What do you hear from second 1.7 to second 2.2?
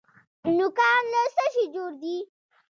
جوړ دي؟